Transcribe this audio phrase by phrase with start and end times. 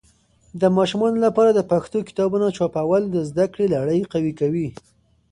[0.61, 4.67] د ماشومانو لپاره د پښتو کتابونه چاپول د زده کړې لړی قوي کوي.